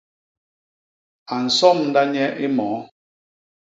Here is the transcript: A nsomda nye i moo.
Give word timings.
A 1.33 1.35
nsomda 1.45 2.01
nye 2.11 2.25
i 2.45 2.47
moo. 2.55 2.79